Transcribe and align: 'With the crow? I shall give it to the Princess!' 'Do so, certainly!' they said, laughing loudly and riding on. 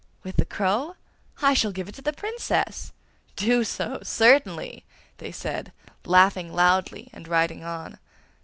'With 0.23 0.37
the 0.37 0.45
crow? 0.45 0.95
I 1.43 1.53
shall 1.53 1.71
give 1.71 1.87
it 1.87 1.93
to 1.93 2.01
the 2.01 2.11
Princess!' 2.11 2.91
'Do 3.35 3.63
so, 3.63 3.99
certainly!' 4.01 4.83
they 5.19 5.31
said, 5.31 5.71
laughing 6.05 6.51
loudly 6.51 7.11
and 7.13 7.27
riding 7.27 7.63
on. 7.63 7.99